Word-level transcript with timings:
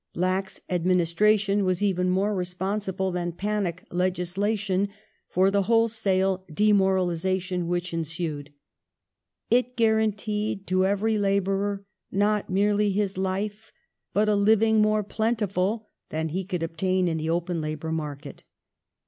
Lax 0.15 0.61
administration 0.67 1.63
was 1.63 1.83
even 1.83 2.09
more 2.09 2.33
responsible 2.33 3.11
than 3.11 3.31
panic 3.33 3.85
legislation 3.91 4.89
for 5.29 5.51
the 5.51 5.61
wholesale 5.69 6.43
demoralization 6.51 7.67
which 7.67 7.93
ensued." 7.93 8.51
It 9.51 9.77
guaranteed 9.77 10.65
to 10.65 10.87
every 10.87 11.19
labourer 11.19 11.85
not 12.11 12.49
merely 12.49 12.89
his 12.91 13.15
life, 13.15 13.71
but 14.11 14.27
a 14.27 14.33
living 14.33 14.81
more 14.81 15.03
plentiful 15.03 15.87
than 16.09 16.29
he 16.29 16.45
could 16.45 16.63
obtain 16.63 17.07
in 17.07 17.17
the 17.17 17.29
open 17.29 17.61
labour 17.61 17.91
mai'ket. 17.91 18.41